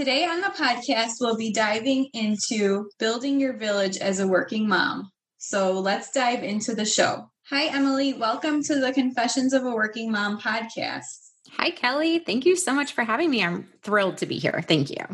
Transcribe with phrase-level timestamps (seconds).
[0.00, 5.10] Today on the podcast, we'll be diving into building your village as a working mom.
[5.36, 7.30] So let's dive into the show.
[7.50, 8.14] Hi, Emily.
[8.14, 11.32] Welcome to the Confessions of a Working Mom podcast.
[11.50, 12.18] Hi, Kelly.
[12.18, 13.44] Thank you so much for having me.
[13.44, 14.64] I'm thrilled to be here.
[14.66, 15.04] Thank you.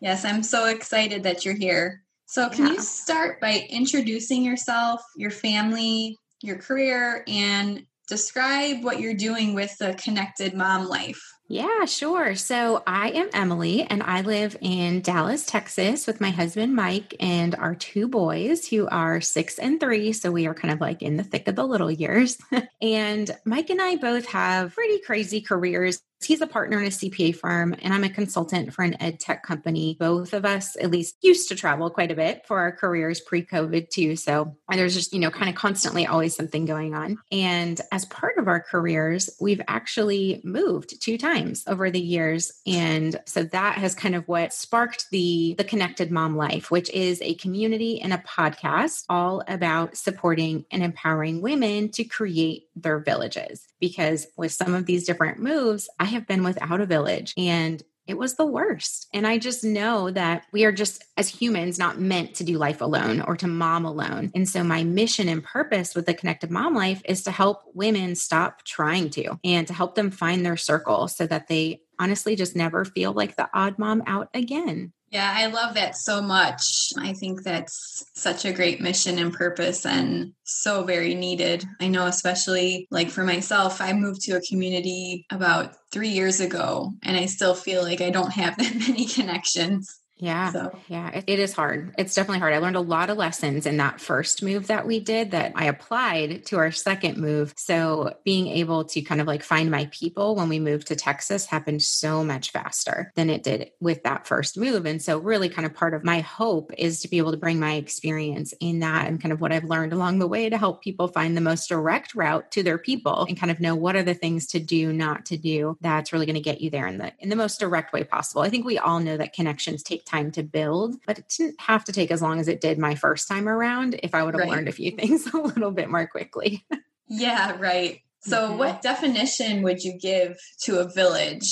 [0.00, 2.04] Yes, I'm so excited that you're here.
[2.26, 2.74] So, can yeah.
[2.74, 9.76] you start by introducing yourself, your family, your career, and describe what you're doing with
[9.78, 11.20] the connected mom life?
[11.50, 12.34] Yeah, sure.
[12.34, 17.54] So I am Emily and I live in Dallas, Texas with my husband, Mike, and
[17.54, 20.12] our two boys who are six and three.
[20.12, 22.36] So we are kind of like in the thick of the little years.
[22.82, 27.36] and Mike and I both have pretty crazy careers He's a partner in a CPA
[27.36, 29.96] firm, and I'm a consultant for an ed tech company.
[29.98, 33.44] Both of us, at least, used to travel quite a bit for our careers pre
[33.44, 34.16] COVID, too.
[34.16, 37.18] So there's just, you know, kind of constantly always something going on.
[37.30, 42.52] And as part of our careers, we've actually moved two times over the years.
[42.66, 47.22] And so that has kind of what sparked the, the Connected Mom Life, which is
[47.22, 53.66] a community and a podcast all about supporting and empowering women to create their villages.
[53.80, 58.16] Because with some of these different moves, I have been without a village and it
[58.16, 59.06] was the worst.
[59.12, 62.80] And I just know that we are just, as humans, not meant to do life
[62.80, 64.32] alone or to mom alone.
[64.34, 68.14] And so, my mission and purpose with the Connected Mom Life is to help women
[68.14, 72.56] stop trying to and to help them find their circle so that they honestly just
[72.56, 74.92] never feel like the odd mom out again.
[75.10, 76.92] Yeah, I love that so much.
[76.98, 81.64] I think that's such a great mission and purpose and so very needed.
[81.80, 86.92] I know, especially like for myself, I moved to a community about three years ago
[87.02, 89.98] and I still feel like I don't have that many connections.
[90.18, 90.52] Yeah.
[90.52, 90.78] So.
[90.88, 91.10] Yeah.
[91.10, 91.94] It, it is hard.
[91.98, 92.54] It's definitely hard.
[92.54, 95.66] I learned a lot of lessons in that first move that we did that I
[95.66, 97.54] applied to our second move.
[97.56, 101.46] So being able to kind of like find my people when we moved to Texas
[101.46, 104.86] happened so much faster than it did with that first move.
[104.86, 107.60] And so, really, kind of part of my hope is to be able to bring
[107.60, 110.82] my experience in that and kind of what I've learned along the way to help
[110.82, 114.02] people find the most direct route to their people and kind of know what are
[114.02, 116.98] the things to do, not to do that's really going to get you there in
[116.98, 118.42] the in the most direct way possible.
[118.42, 121.84] I think we all know that connections take time to build, but it didn't have
[121.84, 124.40] to take as long as it did my first time around if I would have
[124.40, 124.50] right.
[124.50, 126.66] learned a few things a little bit more quickly.
[127.08, 128.00] yeah, right.
[128.20, 128.58] So, mm-hmm.
[128.58, 131.48] what definition would you give to a village?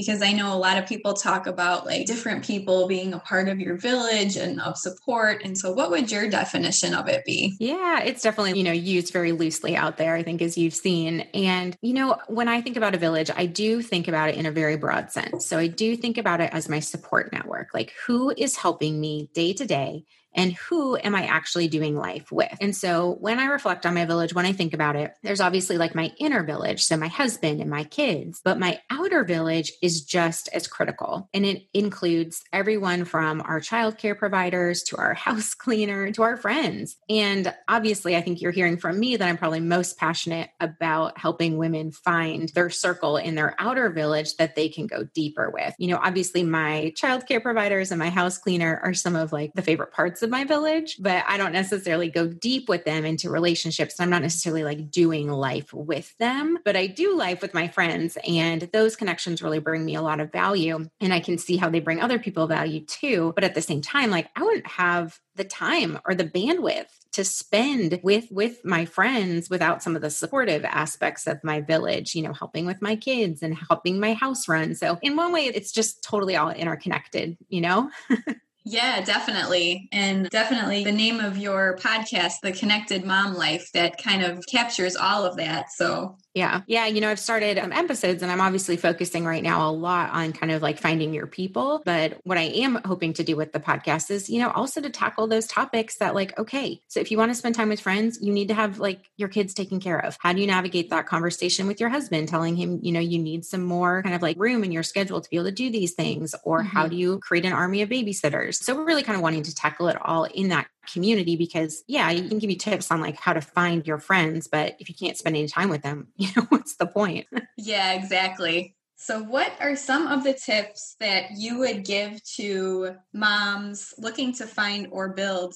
[0.00, 3.48] Because I know a lot of people talk about like different people being a part
[3.48, 5.42] of your village and of support.
[5.44, 7.54] And so, what would your definition of it be?
[7.60, 11.20] Yeah, it's definitely, you know, used very loosely out there, I think, as you've seen.
[11.34, 14.46] And, you know, when I think about a village, I do think about it in
[14.46, 15.46] a very broad sense.
[15.46, 17.74] So, I do think about it as my support network.
[17.74, 20.06] Like, who is helping me day to day?
[20.34, 22.56] And who am I actually doing life with?
[22.60, 25.78] And so when I reflect on my village, when I think about it, there's obviously
[25.78, 30.02] like my inner village, so my husband and my kids, but my outer village is
[30.04, 31.28] just as critical.
[31.34, 36.96] And it includes everyone from our childcare providers to our house cleaner to our friends.
[37.08, 41.56] And obviously, I think you're hearing from me that I'm probably most passionate about helping
[41.56, 45.74] women find their circle in their outer village that they can go deeper with.
[45.78, 49.62] You know, obviously, my childcare providers and my house cleaner are some of like the
[49.62, 53.30] favorite parts parts of my village, but I don't necessarily go deep with them into
[53.30, 53.98] relationships.
[53.98, 58.18] I'm not necessarily like doing life with them, but I do life with my friends.
[58.28, 60.86] And those connections really bring me a lot of value.
[61.00, 63.32] And I can see how they bring other people value too.
[63.34, 67.24] But at the same time, like I wouldn't have the time or the bandwidth to
[67.24, 72.22] spend with with my friends without some of the supportive aspects of my village you
[72.22, 75.72] know helping with my kids and helping my house run so in one way it's
[75.72, 77.90] just totally all interconnected you know
[78.64, 79.88] Yeah, definitely.
[79.90, 84.96] And definitely the name of your podcast, The Connected Mom Life, that kind of captures
[84.96, 85.72] all of that.
[85.72, 86.60] So yeah.
[86.68, 86.86] Yeah.
[86.86, 90.32] You know, I've started um, episodes and I'm obviously focusing right now a lot on
[90.32, 91.82] kind of like finding your people.
[91.84, 94.90] But what I am hoping to do with the podcast is, you know, also to
[94.90, 98.18] tackle those topics that, like, okay, so if you want to spend time with friends,
[98.22, 100.16] you need to have like your kids taken care of.
[100.20, 103.44] How do you navigate that conversation with your husband, telling him, you know, you need
[103.44, 105.94] some more kind of like room in your schedule to be able to do these
[105.94, 106.36] things?
[106.44, 106.68] Or mm-hmm.
[106.68, 108.54] how do you create an army of babysitters?
[108.54, 112.10] So we're really kind of wanting to tackle it all in that community because yeah
[112.10, 114.94] you can give you tips on like how to find your friends but if you
[114.94, 117.26] can't spend any time with them you know what's the point
[117.56, 123.94] yeah exactly So, what are some of the tips that you would give to moms
[123.96, 125.54] looking to find or build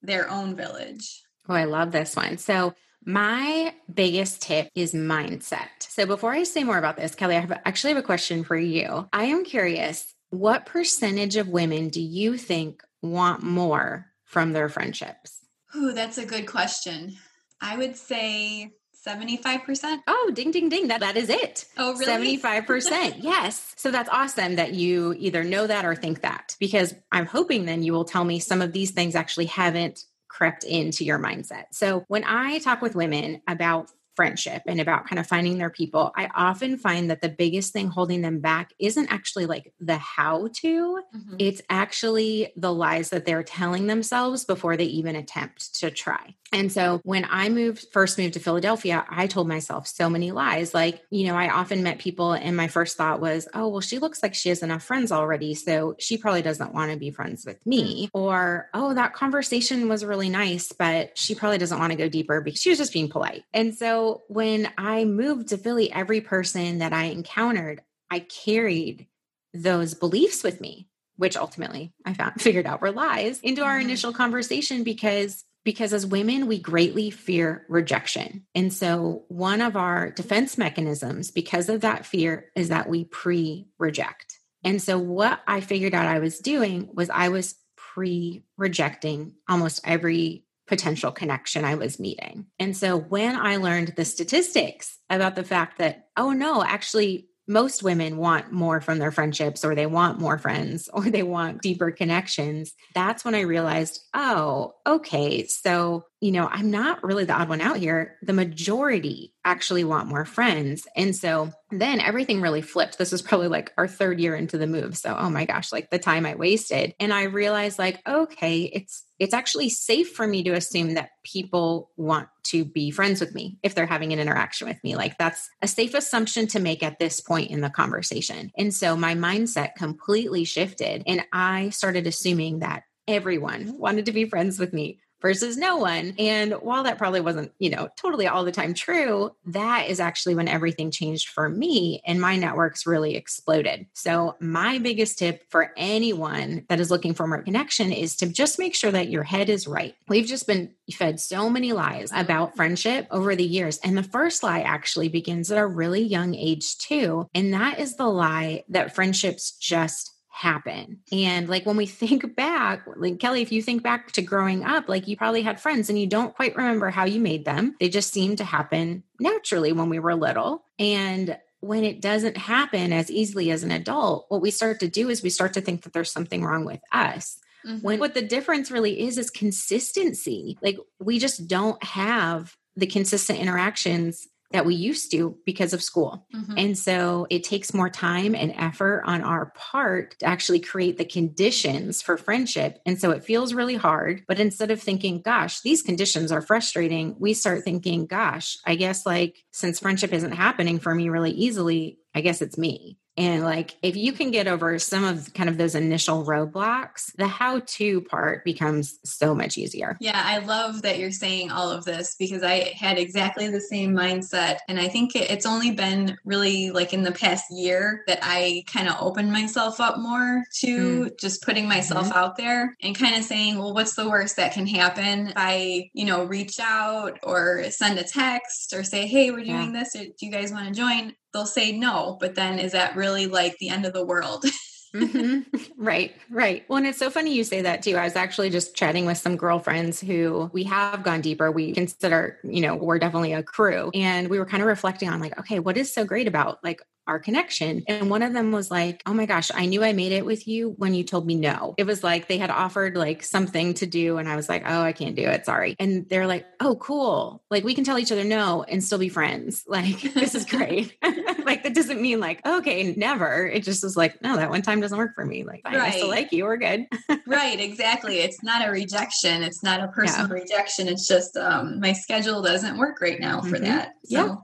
[0.00, 1.24] their own village?
[1.48, 2.38] Oh, I love this one.
[2.38, 5.74] So, my biggest tip is mindset.
[5.80, 8.56] So, before I say more about this, Kelly, I have actually have a question for
[8.56, 9.08] you.
[9.12, 15.38] I am curious what percentage of women do you think want more from their friendships?
[15.76, 17.16] Ooh, that's a good question.
[17.60, 18.72] I would say
[19.06, 20.00] 75%.
[20.08, 20.88] Oh, ding, ding, ding.
[20.88, 21.66] That, that is it.
[21.78, 22.36] Oh, really?
[22.36, 23.16] 75%.
[23.20, 23.74] yes.
[23.76, 27.84] So that's awesome that you either know that or think that because I'm hoping then
[27.84, 31.66] you will tell me some of these things actually haven't crept into your mindset.
[31.70, 36.12] So when I talk with women about friendship and about kind of finding their people,
[36.16, 40.48] I often find that the biggest thing holding them back isn't actually like the how
[40.60, 41.36] to, mm-hmm.
[41.38, 46.34] it's actually the lies that they're telling themselves before they even attempt to try.
[46.52, 50.72] And so when I moved, first moved to Philadelphia, I told myself so many lies.
[50.72, 53.98] Like, you know, I often met people, and my first thought was, oh, well, she
[53.98, 55.54] looks like she has enough friends already.
[55.54, 58.06] So she probably doesn't want to be friends with me.
[58.06, 58.18] Mm-hmm.
[58.18, 62.40] Or, oh, that conversation was really nice, but she probably doesn't want to go deeper
[62.40, 63.42] because she was just being polite.
[63.52, 69.06] And so when I moved to Philly, every person that I encountered, I carried
[69.52, 73.88] those beliefs with me which ultimately I found figured out were lies into our mm-hmm.
[73.88, 78.44] initial conversation because because as women, we greatly fear rejection.
[78.54, 83.66] And so, one of our defense mechanisms, because of that fear, is that we pre
[83.78, 84.38] reject.
[84.62, 89.80] And so, what I figured out I was doing was I was pre rejecting almost
[89.84, 92.46] every potential connection I was meeting.
[92.58, 97.82] And so, when I learned the statistics about the fact that, oh no, actually, most
[97.82, 101.90] women want more from their friendships or they want more friends or they want deeper
[101.90, 102.72] connections.
[102.94, 105.46] That's when I realized, oh, okay.
[105.46, 108.16] So, you know, I'm not really the odd one out here.
[108.22, 110.86] The majority actually want more friends.
[110.96, 112.96] And so then everything really flipped.
[112.96, 114.96] This was probably like our third year into the move.
[114.96, 116.94] So, oh my gosh, like the time I wasted.
[116.98, 121.90] And I realized like, okay, it's it's actually safe for me to assume that people
[121.96, 124.96] want to be friends with me if they're having an interaction with me.
[124.96, 128.52] Like that's a safe assumption to make at this point in the conversation.
[128.58, 134.26] And so my mindset completely shifted and I started assuming that everyone wanted to be
[134.26, 136.14] friends with me versus no one.
[136.18, 140.34] And while that probably wasn't, you know, totally all the time true, that is actually
[140.34, 143.86] when everything changed for me and my networks really exploded.
[143.94, 148.58] So, my biggest tip for anyone that is looking for more connection is to just
[148.58, 149.94] make sure that your head is right.
[150.08, 153.78] We've just been fed so many lies about friendship over the years.
[153.78, 157.28] And the first lie actually begins at a really young age, too.
[157.34, 160.98] And that is the lie that friendships just happen.
[161.12, 164.88] And like when we think back, like Kelly, if you think back to growing up,
[164.88, 167.76] like you probably had friends and you don't quite remember how you made them.
[167.78, 170.64] They just seem to happen naturally when we were little.
[170.78, 175.08] And when it doesn't happen as easily as an adult, what we start to do
[175.08, 177.38] is we start to think that there's something wrong with us.
[177.66, 177.78] Mm-hmm.
[177.78, 180.58] When what the difference really is is consistency.
[180.60, 186.24] Like we just don't have the consistent interactions that we used to because of school.
[186.32, 186.54] Mm-hmm.
[186.56, 191.04] And so it takes more time and effort on our part to actually create the
[191.04, 192.78] conditions for friendship.
[192.86, 194.22] And so it feels really hard.
[194.28, 199.04] But instead of thinking, gosh, these conditions are frustrating, we start thinking, gosh, I guess
[199.04, 202.96] like since friendship isn't happening for me really easily, I guess it's me.
[203.16, 207.28] And like, if you can get over some of kind of those initial roadblocks, the
[207.28, 209.96] how to part becomes so much easier.
[210.00, 213.94] Yeah, I love that you're saying all of this because I had exactly the same
[213.94, 214.58] mindset.
[214.68, 218.88] And I think it's only been really like in the past year that I kind
[218.88, 221.20] of opened myself up more to mm.
[221.20, 222.18] just putting myself mm-hmm.
[222.18, 225.90] out there and kind of saying, well, what's the worst that can happen if I,
[225.92, 229.82] you know, reach out or send a text or say, hey, we're doing yeah.
[229.82, 229.92] this.
[229.92, 231.14] Do you guys want to join?
[231.34, 234.44] They'll say no, but then is that really like the end of the world?
[234.94, 235.40] mm-hmm.
[235.76, 236.64] Right, right.
[236.68, 237.96] Well, and it's so funny you say that too.
[237.96, 241.50] I was actually just chatting with some girlfriends who we have gone deeper.
[241.50, 243.90] We consider, you know, we're definitely a crew.
[243.92, 246.80] And we were kind of reflecting on like, okay, what is so great about like
[247.06, 247.84] our connection.
[247.86, 250.46] And one of them was like, Oh my gosh, I knew I made it with
[250.48, 251.74] you when you told me no.
[251.78, 254.18] It was like they had offered like something to do.
[254.18, 255.46] And I was like, Oh, I can't do it.
[255.46, 255.76] Sorry.
[255.78, 257.42] And they're like, Oh, cool.
[257.50, 259.64] Like we can tell each other no and still be friends.
[259.74, 260.96] Like this is great.
[261.44, 263.44] like that doesn't mean like, okay, never.
[263.44, 265.42] It just was like, no, that one time doesn't work for me.
[265.42, 265.76] Like, right.
[265.76, 266.44] I still like you.
[266.44, 266.86] We're good.
[267.26, 267.58] right.
[267.58, 268.18] Exactly.
[268.18, 269.42] It's not a rejection.
[269.42, 270.34] It's not a personal yeah.
[270.34, 270.86] rejection.
[270.86, 273.64] It's just um, my schedule doesn't work right now for mm-hmm.
[273.64, 273.88] that.
[274.04, 274.16] So.
[274.16, 274.34] Yeah.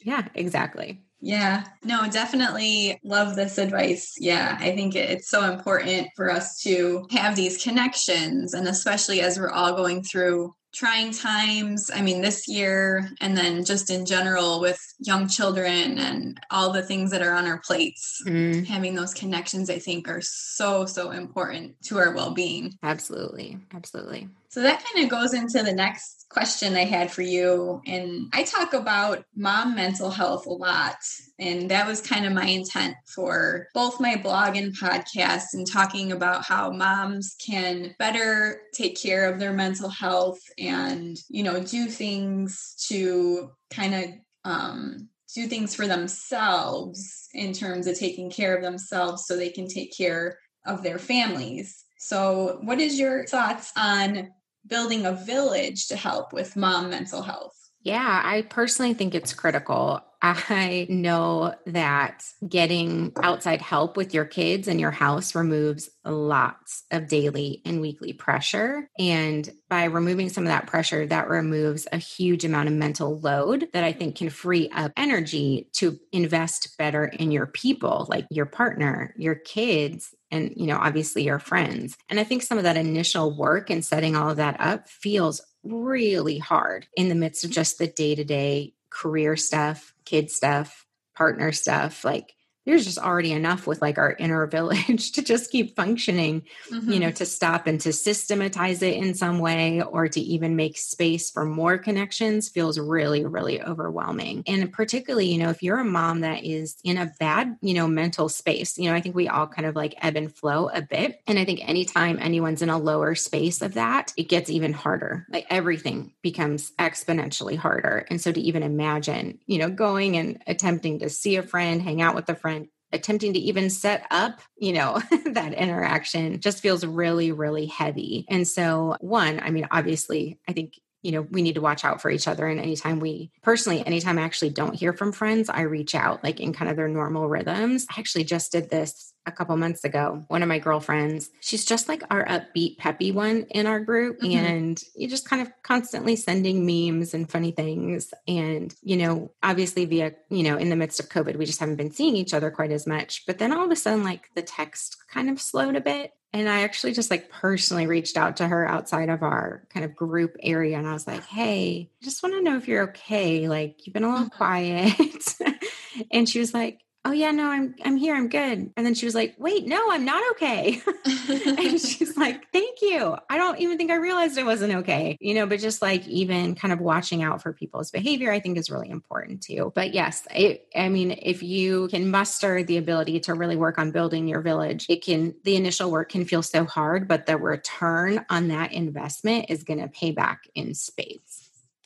[0.00, 1.02] Yeah, exactly.
[1.20, 4.14] Yeah, no, definitely love this advice.
[4.18, 9.38] Yeah, I think it's so important for us to have these connections, and especially as
[9.38, 11.90] we're all going through trying times.
[11.92, 16.82] I mean, this year, and then just in general with young children and all the
[16.82, 18.64] things that are on our plates, mm.
[18.64, 22.78] having those connections, I think, are so, so important to our well being.
[22.82, 23.58] Absolutely.
[23.74, 24.28] Absolutely.
[24.50, 27.82] So that kind of goes into the next question I had for you.
[27.86, 30.96] And I talk about mom mental health a lot.
[31.38, 36.10] And that was kind of my intent for both my blog and podcast and talking
[36.10, 41.86] about how moms can better take care of their mental health and, you know, do
[41.86, 44.04] things to kind of
[44.44, 49.68] um, do things for themselves in terms of taking care of themselves so they can
[49.68, 51.84] take care of their families.
[51.98, 54.30] So, what is your thoughts on
[54.66, 57.54] building a village to help with mom mental health?
[57.82, 60.02] Yeah, I personally think it's critical.
[60.20, 67.06] I know that getting outside help with your kids and your house removes lots of
[67.06, 68.90] daily and weekly pressure.
[68.98, 73.68] And by removing some of that pressure, that removes a huge amount of mental load
[73.72, 78.46] that I think can free up energy to invest better in your people, like your
[78.46, 82.76] partner, your kids, and you know obviously your friends and i think some of that
[82.76, 87.50] initial work and setting all of that up feels really hard in the midst of
[87.50, 92.34] just the day-to-day career stuff kid stuff partner stuff like
[92.68, 96.92] there's just already enough with like our inner village to just keep functioning, mm-hmm.
[96.92, 100.76] you know, to stop and to systematize it in some way or to even make
[100.76, 104.42] space for more connections feels really, really overwhelming.
[104.46, 107.88] And particularly, you know, if you're a mom that is in a bad, you know,
[107.88, 110.82] mental space, you know, I think we all kind of like ebb and flow a
[110.82, 111.22] bit.
[111.26, 115.26] And I think anytime anyone's in a lower space of that, it gets even harder.
[115.30, 118.06] Like everything becomes exponentially harder.
[118.10, 122.02] And so to even imagine, you know, going and attempting to see a friend, hang
[122.02, 122.57] out with a friend,
[122.92, 128.24] attempting to even set up, you know, that interaction just feels really, really heavy.
[128.28, 132.00] And so, one, I mean, obviously, I think you know we need to watch out
[132.00, 135.62] for each other and anytime we personally anytime i actually don't hear from friends i
[135.62, 139.32] reach out like in kind of their normal rhythms i actually just did this a
[139.32, 140.24] couple months ago.
[140.28, 144.20] One of my girlfriends, she's just like our upbeat, peppy one in our group.
[144.20, 144.36] Mm-hmm.
[144.36, 148.12] And you just kind of constantly sending memes and funny things.
[148.26, 151.76] And, you know, obviously via, you know, in the midst of COVID, we just haven't
[151.76, 153.24] been seeing each other quite as much.
[153.26, 156.12] But then all of a sudden, like the text kind of slowed a bit.
[156.32, 159.96] And I actually just like personally reached out to her outside of our kind of
[159.96, 160.76] group area.
[160.76, 163.48] And I was like, hey, I just want to know if you're okay.
[163.48, 164.36] Like, you've been a little mm-hmm.
[164.36, 165.34] quiet.
[166.10, 168.70] and she was like, oh yeah no i'm i'm here i'm good.
[168.76, 170.80] And then she was like wait no i'm not okay.
[171.28, 173.16] And she's like thank you.
[173.30, 175.16] I don't even think i realized it wasn't okay.
[175.20, 178.58] You know but just like even kind of watching out for people's behavior i think
[178.58, 179.72] is really important too.
[179.74, 183.90] But yes it, i mean if you can muster the ability to really work on
[183.90, 188.24] building your village it can the initial work can feel so hard but the return
[188.30, 191.27] on that investment is going to pay back in spades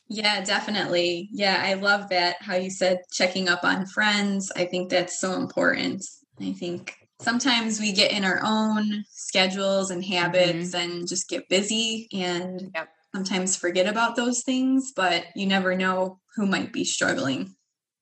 [0.07, 1.29] yeah, definitely.
[1.31, 4.51] Yeah, I love that how you said checking up on friends.
[4.55, 6.03] I think that's so important.
[6.41, 10.91] I think sometimes we get in our own schedules and habits mm-hmm.
[10.91, 12.89] and just get busy and yep.
[13.15, 17.55] sometimes forget about those things, but you never know who might be struggling.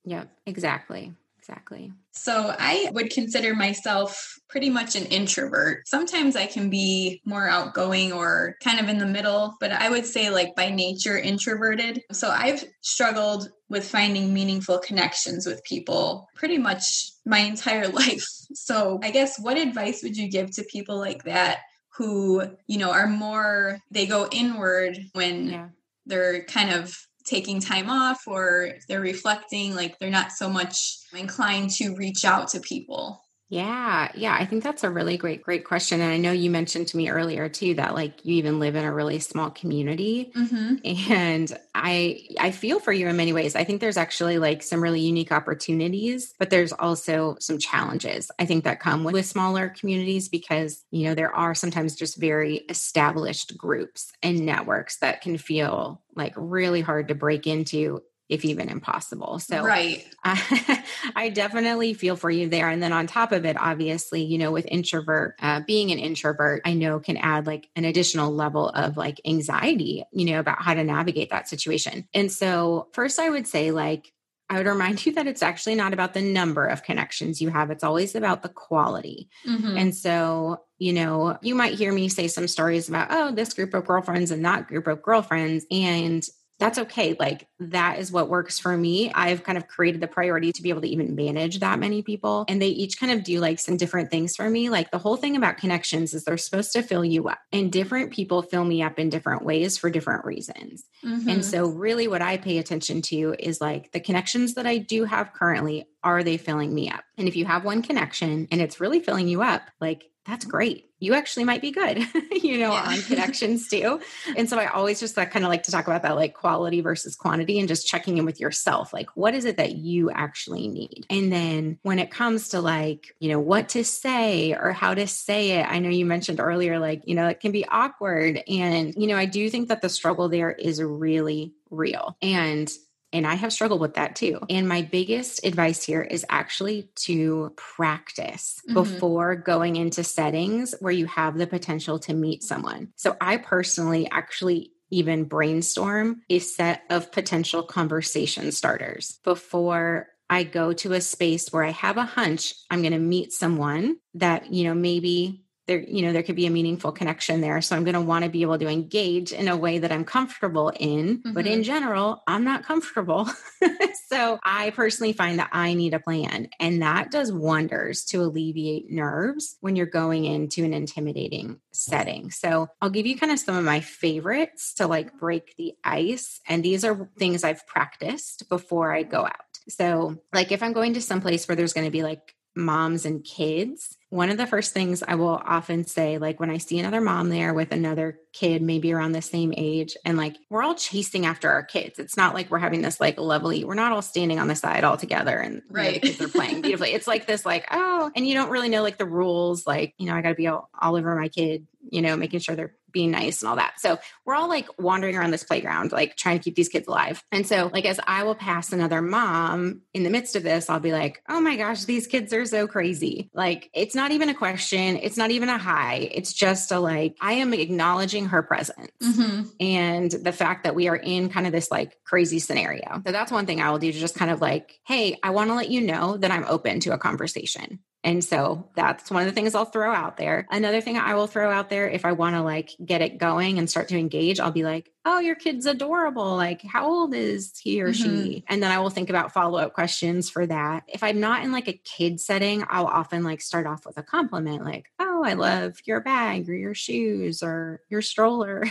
[0.06, 1.14] Yep, exactly.
[1.38, 1.92] Exactly.
[2.14, 5.88] So I would consider myself pretty much an introvert.
[5.88, 10.06] Sometimes I can be more outgoing or kind of in the middle, but I would
[10.06, 12.02] say like by nature introverted.
[12.12, 18.28] So I've struggled with finding meaningful connections with people pretty much my entire life.
[18.54, 21.60] So I guess what advice would you give to people like that
[21.96, 25.68] who, you know, are more they go inward when yeah.
[26.06, 26.98] they're kind of
[27.32, 32.26] taking time off or if they're reflecting, like they're not so much inclined to reach
[32.26, 33.24] out to people.
[33.52, 36.00] Yeah, yeah, I think that's a really great, great question.
[36.00, 38.86] And I know you mentioned to me earlier too that like you even live in
[38.86, 40.76] a really small community, mm-hmm.
[41.12, 43.58] and I I feel for you in many ways.
[43.58, 48.46] I think there's actually like some really unique opportunities, but there's also some challenges I
[48.46, 52.60] think that come with, with smaller communities because you know there are sometimes just very
[52.70, 58.02] established groups and networks that can feel like really hard to break into
[58.32, 59.40] if even impossible.
[59.40, 60.08] So, right.
[60.24, 60.86] I,
[61.16, 62.70] I, definitely feel for you there.
[62.70, 66.62] And then on top of it, obviously, you know, with introvert, uh, being an introvert,
[66.64, 70.74] I know can add like an additional level of like anxiety, you know, about how
[70.74, 72.08] to navigate that situation.
[72.14, 74.14] And so, first, I would say, like,
[74.50, 77.70] I would remind you that it's actually not about the number of connections you have.
[77.70, 79.30] It's always about the quality.
[79.46, 79.78] Mm-hmm.
[79.78, 83.74] And so, you know, you might hear me say some stories about, oh, this group
[83.74, 85.66] of girlfriends and that group of girlfriends.
[85.70, 86.24] And
[86.62, 87.16] that's okay.
[87.20, 89.12] Like that is what works for me.
[89.14, 92.46] I've kind of created the priority to be able to even manage that many people.
[92.48, 94.70] And they each kind of do like some different things for me.
[94.70, 98.12] Like the whole thing about connections is they're supposed to fill you up, and different
[98.12, 100.84] people fill me up in different ways for different reasons.
[101.04, 101.30] Mm-hmm.
[101.30, 105.06] And so, really, what I pay attention to is like the connections that I do
[105.06, 107.04] have currently, are they filling me up?
[107.18, 110.86] And if you have one connection and it's really filling you up, like that's great.
[111.00, 111.98] You actually might be good,
[112.32, 112.90] you know, yeah.
[112.90, 114.00] on connections too.
[114.38, 116.82] And so I always just like, kind of like to talk about that like quality
[116.82, 118.94] versus quantity and just checking in with yourself.
[118.94, 121.08] Like, what is it that you actually need?
[121.10, 125.08] And then when it comes to like, you know, what to say or how to
[125.08, 128.44] say it, I know you mentioned earlier, like, you know, it can be awkward.
[128.48, 132.16] And, you know, I do think that the struggle there is really real.
[132.22, 132.72] And
[133.14, 134.40] and I have struggled with that too.
[134.50, 138.74] And my biggest advice here is actually to practice mm-hmm.
[138.74, 142.90] before going into settings where you have the potential to meet someone.
[142.96, 150.72] So I personally actually even brainstorm a set of potential conversation starters before I go
[150.74, 154.64] to a space where I have a hunch I'm going to meet someone that, you
[154.64, 155.41] know, maybe
[155.72, 158.24] there you know there could be a meaningful connection there so i'm going to want
[158.24, 161.34] to be able to engage in a way that i'm comfortable in mm-hmm.
[161.34, 161.62] but in mm-hmm.
[161.64, 163.30] general i'm not comfortable
[164.08, 168.92] so i personally find that i need a plan and that does wonders to alleviate
[168.92, 173.56] nerves when you're going into an intimidating setting so i'll give you kind of some
[173.56, 178.94] of my favorites to like break the ice and these are things i've practiced before
[178.94, 181.92] i go out so like if i'm going to some place where there's going to
[181.92, 186.38] be like moms and kids one of the first things I will often say, like
[186.38, 190.18] when I see another mom there with another kid, maybe around the same age, and
[190.18, 191.98] like we're all chasing after our kids.
[191.98, 194.84] It's not like we're having this like lovely, we're not all standing on the side
[194.84, 195.86] all together and right.
[195.86, 196.92] You know, the kids are playing beautifully.
[196.92, 200.08] it's like this, like, oh, and you don't really know like the rules, like, you
[200.08, 202.76] know, I got to be all, all over my kid, you know, making sure they're
[202.92, 203.80] being nice and all that.
[203.80, 207.24] So we're all like wandering around this playground, like trying to keep these kids alive.
[207.32, 210.80] And so, like, as I will pass another mom in the midst of this, I'll
[210.80, 213.30] be like, oh my gosh, these kids are so crazy.
[213.34, 214.98] Like, it's not even a question.
[214.98, 216.10] It's not even a hi.
[216.12, 219.44] It's just a like, I am acknowledging her presence mm-hmm.
[219.60, 223.04] and the fact that we are in kind of this like crazy scenario.
[223.06, 225.52] So that's one thing I will do to just kind of like, hey, I want
[225.52, 227.78] to let you know that I'm open to a conversation.
[228.04, 230.48] And so that's one of the things I'll throw out there.
[230.50, 233.60] Another thing I will throw out there if I want to like get it going
[233.60, 236.36] and start to engage, I'll be like, oh, your kid's adorable.
[236.36, 238.04] Like, how old is he or mm-hmm.
[238.04, 238.44] she?
[238.48, 240.84] And then I will think about follow up questions for that.
[240.88, 244.04] If I'm not in like a kid setting, I'll often like start off with a
[244.04, 248.66] compliment, like, oh, I love your bag or your shoes or your stroller.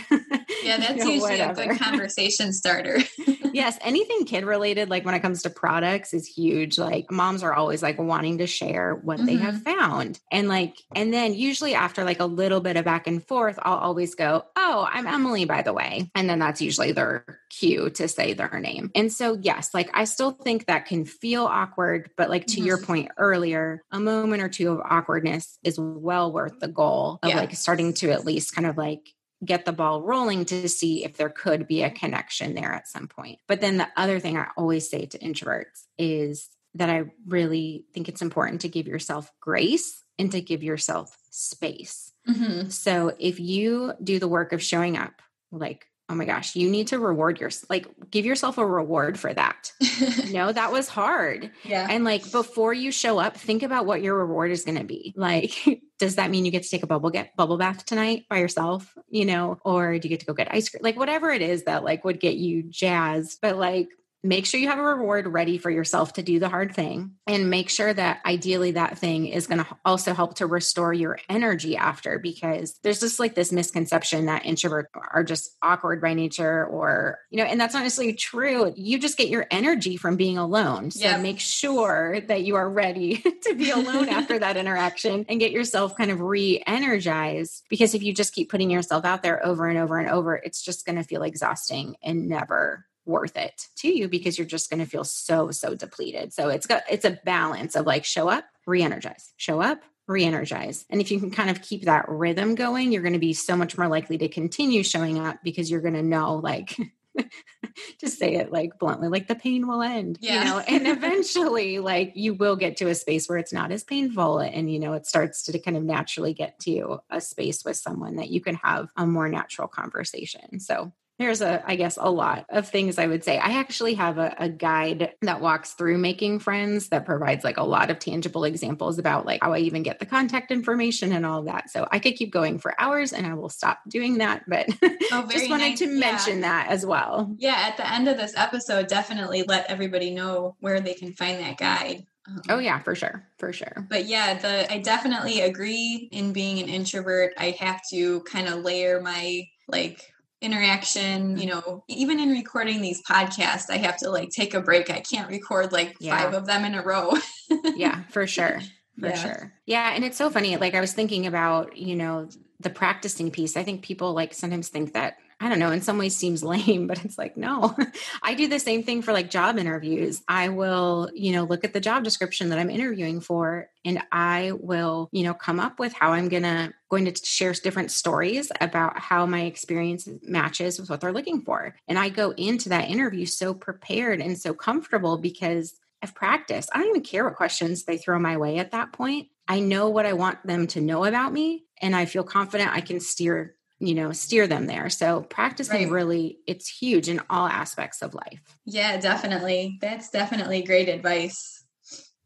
[0.63, 1.61] Yeah, that's you know, usually whatever.
[1.61, 2.99] a good conversation starter.
[3.53, 6.77] yes, anything kid related, like when it comes to products, is huge.
[6.77, 9.25] Like, moms are always like wanting to share what mm-hmm.
[9.25, 9.79] they have mm-hmm.
[9.79, 10.19] found.
[10.31, 13.77] And like, and then usually after like a little bit of back and forth, I'll
[13.77, 16.09] always go, oh, I'm Emily, by the way.
[16.15, 18.91] And then that's usually their cue to say their name.
[18.95, 22.65] And so, yes, like I still think that can feel awkward, but like to mm-hmm.
[22.65, 27.29] your point earlier, a moment or two of awkwardness is well worth the goal of
[27.29, 27.37] yeah.
[27.37, 31.17] like starting to at least kind of like get the ball rolling to see if
[31.17, 33.39] there could be a connection there at some point.
[33.47, 38.07] But then the other thing I always say to introverts is that I really think
[38.07, 42.13] it's important to give yourself grace and to give yourself space.
[42.29, 42.69] Mm-hmm.
[42.69, 46.87] So if you do the work of showing up, like oh my gosh, you need
[46.87, 49.71] to reward yourself, like give yourself a reward for that.
[50.31, 51.49] no, that was hard.
[51.63, 51.87] Yeah.
[51.89, 55.13] And like before you show up, think about what your reward is going to be.
[55.15, 55.53] Like,
[55.99, 58.93] does that mean you get to take a bubble get bubble bath tonight by yourself,
[59.09, 60.81] you know, or do you get to go get ice cream?
[60.83, 63.39] Like whatever it is that like would get you jazzed.
[63.41, 63.87] But like
[64.23, 67.49] make sure you have a reward ready for yourself to do the hard thing and
[67.49, 71.75] make sure that ideally that thing is going to also help to restore your energy
[71.75, 77.19] after because there's just like this misconception that introverts are just awkward by nature or
[77.29, 80.91] you know and that's not necessarily true you just get your energy from being alone
[80.91, 81.21] so yep.
[81.21, 85.95] make sure that you are ready to be alone after that interaction and get yourself
[85.95, 89.97] kind of re-energized because if you just keep putting yourself out there over and over
[89.97, 94.37] and over it's just going to feel exhausting and never worth it to you because
[94.37, 96.33] you're just going to feel so so depleted.
[96.33, 99.33] So it's got it's a balance of like show up, re-energize.
[99.37, 100.85] Show up, re-energize.
[100.89, 103.55] And if you can kind of keep that rhythm going, you're going to be so
[103.55, 106.75] much more likely to continue showing up because you're going to know like
[107.99, 110.39] to say it like bluntly like the pain will end yeah.
[110.39, 113.83] you know and eventually like you will get to a space where it's not as
[113.83, 117.75] painful and you know it starts to kind of naturally get to a space with
[117.75, 122.09] someone that you can have a more natural conversation so there's a, I guess, a
[122.09, 123.37] lot of things I would say.
[123.37, 127.63] I actually have a, a guide that walks through making friends that provides like a
[127.63, 131.43] lot of tangible examples about like how I even get the contact information and all
[131.43, 131.69] that.
[131.69, 134.43] So I could keep going for hours and I will stop doing that.
[134.47, 134.69] But
[135.11, 135.79] oh, just wanted nice.
[135.79, 136.63] to mention yeah.
[136.63, 137.33] that as well.
[137.37, 137.55] Yeah.
[137.57, 141.57] At the end of this episode, definitely let everybody know where they can find that
[141.57, 142.05] guide.
[142.27, 143.87] Um, oh yeah, for sure, for sure.
[143.89, 147.33] But yeah, the I definitely agree in being an introvert.
[147.37, 150.10] I have to kind of layer my like
[150.41, 154.89] interaction you know even in recording these podcasts i have to like take a break
[154.89, 156.17] i can't record like yeah.
[156.17, 157.13] five of them in a row
[157.75, 158.59] yeah for sure
[158.99, 159.15] for yeah.
[159.15, 162.27] sure yeah and it's so funny like i was thinking about you know
[162.59, 165.97] the practicing piece i think people like sometimes think that I don't know, in some
[165.97, 167.75] ways seems lame, but it's like, no,
[168.23, 170.21] I do the same thing for like job interviews.
[170.27, 174.51] I will, you know, look at the job description that I'm interviewing for and I
[174.53, 178.51] will, you know, come up with how I'm going to going to share different stories
[178.61, 181.75] about how my experience matches with what they're looking for.
[181.87, 186.69] And I go into that interview so prepared and so comfortable because I've practiced.
[186.73, 189.29] I don't even care what questions they throw my way at that point.
[189.47, 192.81] I know what I want them to know about me and I feel confident I
[192.81, 195.91] can steer you know steer them there so practicing right.
[195.91, 201.63] really it's huge in all aspects of life yeah definitely that's definitely great advice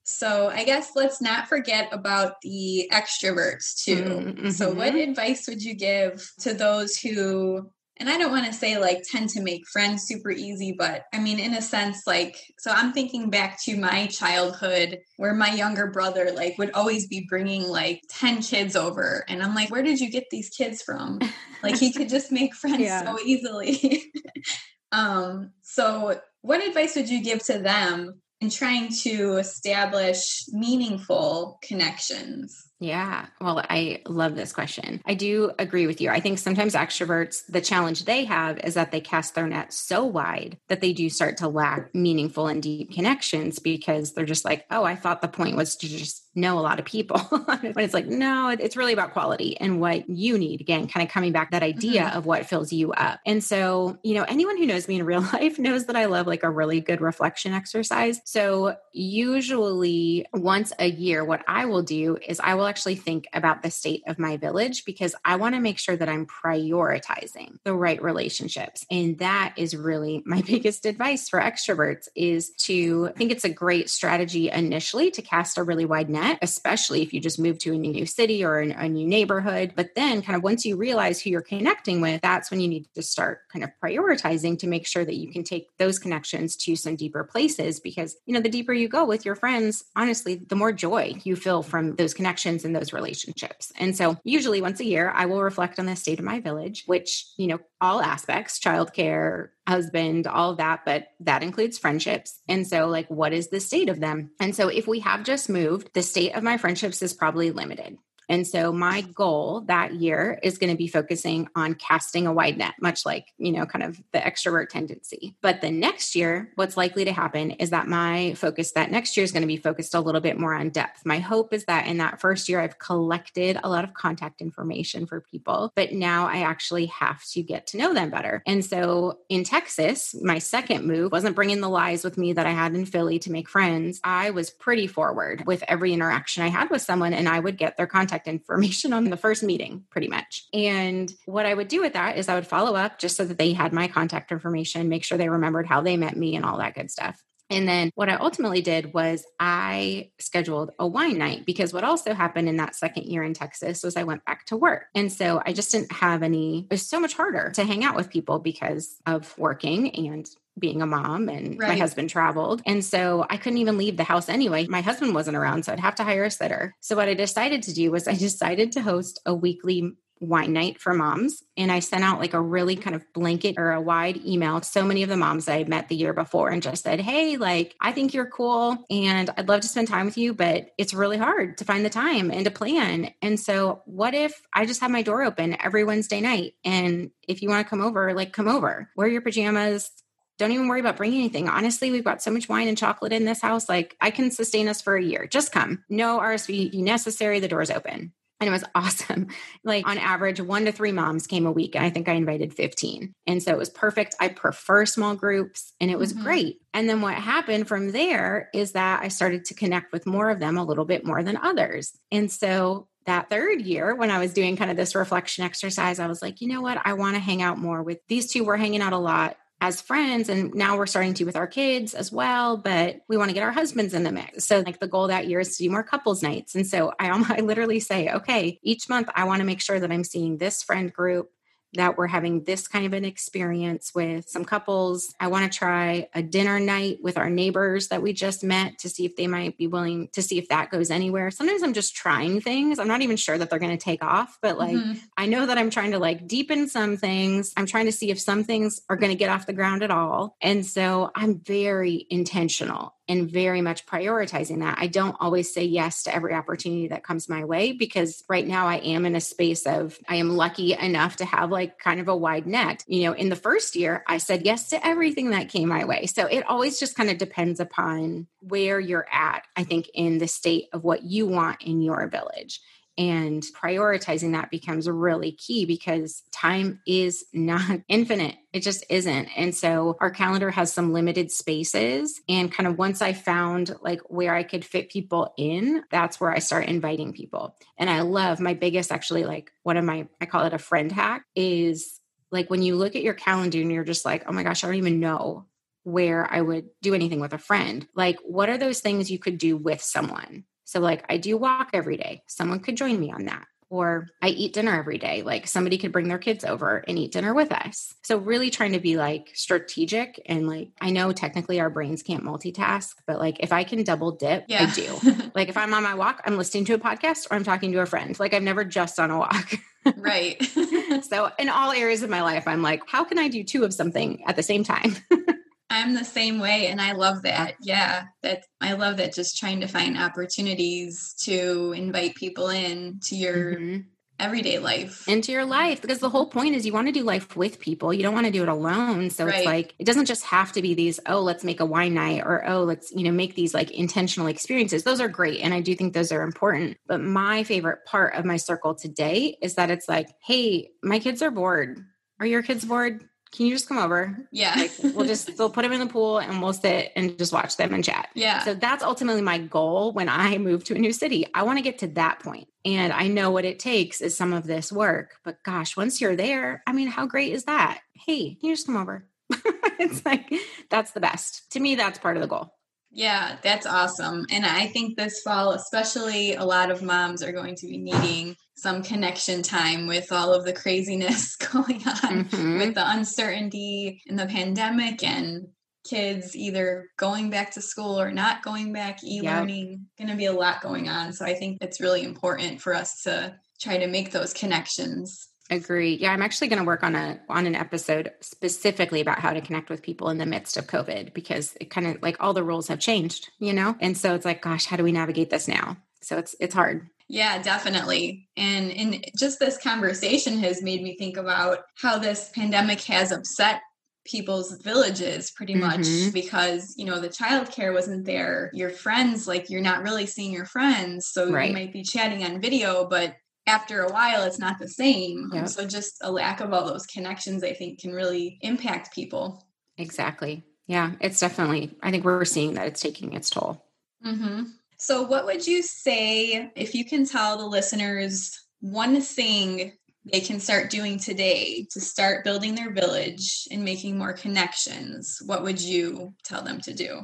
[0.04, 4.50] so i guess let's not forget about the extroverts too mm-hmm.
[4.50, 5.10] so what mm-hmm.
[5.10, 9.30] advice would you give to those who and I don't want to say like tend
[9.30, 13.30] to make friends super easy, but I mean, in a sense, like, so I'm thinking
[13.30, 18.42] back to my childhood where my younger brother like would always be bringing like 10
[18.42, 19.24] kids over.
[19.30, 21.20] And I'm like, where did you get these kids from?
[21.64, 23.04] Like, he could just make friends yeah.
[23.04, 24.04] so easily.
[24.92, 32.68] um, so, what advice would you give to them in trying to establish meaningful connections?
[32.80, 33.28] Yeah.
[33.40, 35.02] Well, I love this question.
[35.06, 36.10] I do agree with you.
[36.10, 40.04] I think sometimes extroverts, the challenge they have is that they cast their net so
[40.04, 44.66] wide that they do start to lack meaningful and deep connections because they're just like,
[44.72, 47.22] oh, I thought the point was to just know a lot of people.
[47.32, 50.60] but it's like, no, it's really about quality and what you need.
[50.60, 52.18] Again, kind of coming back that idea mm-hmm.
[52.18, 53.20] of what fills you up.
[53.26, 56.28] And so, you know, anyone who knows me in real life knows that I love
[56.28, 58.20] like a really good reflection exercise.
[58.26, 63.62] So, usually once a year, what I will do is I will actually think about
[63.62, 67.76] the state of my village because I want to make sure that I'm prioritizing the
[67.76, 68.86] right relationships.
[68.90, 73.50] And that is really my biggest advice for extroverts is to I think it's a
[73.50, 77.74] great strategy initially to cast a really wide net especially if you just move to
[77.74, 79.74] a new city or a new neighborhood.
[79.76, 82.88] But then, kind of once you realize who you're connecting with, that's when you need
[82.96, 86.76] to start kind of prioritizing to make sure that you can take those connections to
[86.76, 87.80] some deeper places.
[87.80, 91.36] Because, you know, the deeper you go with your friends, honestly, the more joy you
[91.36, 93.72] feel from those connections and those relationships.
[93.78, 96.84] And so, usually once a year, I will reflect on the state of my village,
[96.86, 102.40] which, you know, all aspects childcare husband all that but that includes friendships.
[102.48, 104.32] And so like what is the state of them?
[104.40, 107.98] And so if we have just moved the state of my friendships is probably limited
[108.30, 112.58] and so my goal that year is going to be focusing on casting a wide
[112.58, 115.36] net, much like, you know, kind of the extrovert tendency.
[115.42, 119.24] But the next year, what's likely to happen is that my focus that next year
[119.24, 121.06] is going to be focused a little bit more on depth.
[121.06, 125.06] My hope is that in that first year, I've collected a lot of contact information
[125.06, 128.42] for people, but now I actually have to get to know them better.
[128.46, 132.52] And so in Texas, my second move wasn't bringing the lies with me that I
[132.52, 134.00] had in Philly to make friends.
[134.04, 137.78] I was pretty forward with every interaction I had with someone, and I would get
[137.78, 140.46] their contact contact information on the first meeting, pretty much.
[140.54, 143.38] And what I would do with that is I would follow up just so that
[143.38, 146.58] they had my contact information, make sure they remembered how they met me and all
[146.58, 147.22] that good stuff.
[147.52, 152.16] And then what I ultimately did was I scheduled a wine night because what also
[152.16, 154.86] happened in that second year in Texas was I went back to work.
[154.96, 157.96] And so I just didn't have any, it was so much harder to hang out
[157.96, 161.70] with people because of working and being a mom and right.
[161.70, 162.62] my husband traveled.
[162.66, 164.68] And so I couldn't even leave the house anyway.
[164.68, 166.76] My husband wasn't around, so I'd have to hire a sitter.
[166.80, 170.80] So what I decided to do was I decided to host a weekly wine night
[170.80, 171.44] for moms.
[171.58, 174.66] And I sent out like a really kind of blanket or a wide email to
[174.66, 177.76] so many of the moms I met the year before and just said, Hey, like,
[177.82, 181.18] I think you're cool and I'd love to spend time with you, but it's really
[181.18, 183.12] hard to find the time and to plan.
[183.22, 186.54] And so, what if I just have my door open every Wednesday night?
[186.64, 189.92] And if you want to come over, like, come over, wear your pajamas,
[190.38, 191.48] don't even worry about bringing anything.
[191.48, 193.70] Honestly, we've got so much wine and chocolate in this house.
[193.70, 195.28] Like, I can sustain us for a year.
[195.28, 195.84] Just come.
[195.90, 197.40] No RSVP necessary.
[197.40, 198.12] The door's open.
[198.42, 199.28] And it was awesome.
[199.64, 201.76] Like, on average, one to three moms came a week.
[201.76, 203.14] And I think I invited 15.
[203.28, 204.16] And so it was perfect.
[204.20, 206.24] I prefer small groups and it was mm-hmm.
[206.24, 206.58] great.
[206.74, 210.40] And then what happened from there is that I started to connect with more of
[210.40, 211.94] them a little bit more than others.
[212.12, 216.08] And so that third year, when I was doing kind of this reflection exercise, I
[216.08, 216.82] was like, you know what?
[216.84, 218.44] I want to hang out more with these two.
[218.44, 221.96] We're hanging out a lot as friends and now we're starting to with our kids
[221.96, 224.46] as well but we want to get our husbands in the mix.
[224.46, 227.10] So like the goal that year is to do more couples nights and so i,
[227.38, 230.62] I literally say okay each month i want to make sure that i'm seeing this
[230.62, 231.32] friend group
[231.76, 235.14] that we're having this kind of an experience with some couples.
[235.20, 238.90] I want to try a dinner night with our neighbors that we just met to
[238.90, 241.32] see if they might be willing to see if that goes anywhere.
[241.32, 242.80] Sometimes I'm just trying things.
[242.80, 244.94] I'm not even sure that they're going to take off, but like mm-hmm.
[245.18, 247.54] I know that I'm trying to like deepen some things.
[247.58, 249.92] I'm trying to see if some things are going to get off the ground at
[249.92, 250.36] all.
[250.42, 254.78] And so I'm very intentional and very much prioritizing that.
[254.80, 258.68] I don't always say yes to every opportunity that comes my way because right now
[258.68, 262.08] I am in a space of I am lucky enough to have like kind of
[262.08, 262.84] a wide net.
[262.88, 266.08] You know, in the first year, I said yes to everything that came my way.
[266.08, 270.28] So it always just kind of depends upon where you're at, I think, in the
[270.28, 272.62] state of what you want in your village.
[272.98, 278.36] And prioritizing that becomes really key because time is not infinite.
[278.54, 279.28] It just isn't.
[279.36, 282.22] And so our calendar has some limited spaces.
[282.30, 286.32] And kind of once I found like where I could fit people in, that's where
[286.32, 287.56] I start inviting people.
[287.78, 290.92] And I love my biggest, actually, like one of my, I call it a friend
[290.92, 292.00] hack is
[292.32, 294.68] like when you look at your calendar and you're just like, oh my gosh, I
[294.68, 295.46] don't even know
[295.84, 297.88] where I would do anything with a friend.
[297.96, 300.44] Like, what are those things you could do with someone?
[300.66, 302.24] So, like, I do walk every day.
[302.28, 303.46] Someone could join me on that.
[303.70, 305.24] Or I eat dinner every day.
[305.24, 307.96] Like, somebody could bring their kids over and eat dinner with us.
[308.04, 310.22] So, really trying to be like strategic.
[310.28, 314.12] And like, I know technically our brains can't multitask, but like, if I can double
[314.12, 314.68] dip, yeah.
[314.70, 315.32] I do.
[315.36, 317.80] like, if I'm on my walk, I'm listening to a podcast or I'm talking to
[317.80, 318.18] a friend.
[318.20, 319.56] Like, I've never just on a walk.
[319.98, 320.42] right.
[321.10, 323.74] so, in all areas of my life, I'm like, how can I do two of
[323.74, 324.96] something at the same time?
[325.70, 327.56] I'm the same way and I love that.
[327.62, 333.16] Yeah, that I love that just trying to find opportunities to invite people in to
[333.16, 333.80] your mm-hmm.
[334.20, 335.08] everyday life.
[335.08, 337.92] Into your life because the whole point is you want to do life with people.
[337.94, 339.10] You don't want to do it alone.
[339.10, 339.38] So right.
[339.38, 342.22] it's like it doesn't just have to be these oh, let's make a wine night
[342.24, 344.84] or oh, let's, you know, make these like intentional experiences.
[344.84, 346.78] Those are great and I do think those are important.
[346.86, 351.24] But my favorite part of my circle today is that it's like, "Hey, my kids
[351.24, 351.84] are bored.
[352.20, 354.18] Are your kids bored?" Can you just come over?
[354.32, 354.54] Yeah.
[354.56, 357.58] Like we'll just we'll put them in the pool and we'll sit and just watch
[357.58, 358.10] them and chat.
[358.14, 358.44] Yeah.
[358.44, 361.26] So that's ultimately my goal when I move to a new city.
[361.34, 362.48] I want to get to that point.
[362.64, 365.18] And I know what it takes is some of this work.
[365.24, 367.80] But gosh, once you're there, I mean, how great is that?
[367.94, 369.06] Hey, can you just come over?
[369.80, 370.32] it's like
[370.70, 371.52] that's the best.
[371.52, 372.55] To me, that's part of the goal.
[372.96, 374.26] Yeah, that's awesome.
[374.32, 378.38] And I think this fall, especially, a lot of moms are going to be needing
[378.56, 382.58] some connection time with all of the craziness going on mm-hmm.
[382.58, 385.46] with the uncertainty in the pandemic and
[385.86, 389.72] kids either going back to school or not going back, e learning.
[389.72, 390.08] Yep.
[390.08, 391.12] Going to be a lot going on.
[391.12, 395.96] So I think it's really important for us to try to make those connections Agree.
[395.96, 399.42] Yeah, I'm actually going to work on a on an episode specifically about how to
[399.42, 402.44] connect with people in the midst of COVID because it kind of like all the
[402.44, 403.76] rules have changed, you know?
[403.80, 405.78] And so it's like gosh, how do we navigate this now?
[406.02, 406.88] So it's it's hard.
[407.08, 408.28] Yeah, definitely.
[408.36, 413.62] And and just this conversation has made me think about how this pandemic has upset
[414.06, 416.12] people's villages pretty much mm-hmm.
[416.12, 420.46] because you know the childcare wasn't there your friends like you're not really seeing your
[420.46, 421.48] friends so right.
[421.48, 423.16] you might be chatting on video but
[423.48, 425.48] after a while it's not the same yep.
[425.48, 429.46] so just a lack of all those connections i think can really impact people
[429.78, 433.66] exactly yeah it's definitely i think we're seeing that it's taking its toll
[434.06, 434.44] mm-hmm.
[434.78, 439.74] so what would you say if you can tell the listeners one thing
[440.12, 445.44] they can start doing today to start building their village and making more connections what
[445.44, 447.02] would you tell them to do